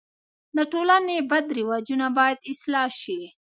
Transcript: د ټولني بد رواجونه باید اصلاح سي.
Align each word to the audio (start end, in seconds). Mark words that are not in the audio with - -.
د 0.55 0.57
ټولني 0.71 1.17
بد 1.31 1.45
رواجونه 1.57 2.07
باید 2.17 2.37
اصلاح 2.51 2.89
سي. 3.01 3.19